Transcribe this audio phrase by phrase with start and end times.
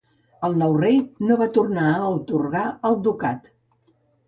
[0.47, 3.55] El nou rei no va tornar a atorgar el ducat.